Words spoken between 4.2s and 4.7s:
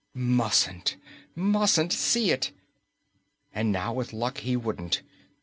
he